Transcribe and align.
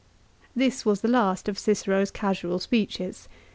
199 0.55 0.67
This 0.71 0.83
was 0.83 1.01
the 1.01 1.07
last 1.07 1.47
of 1.47 1.59
Cicero's 1.59 2.09
casual 2.09 2.57
speeches. 2.57 3.29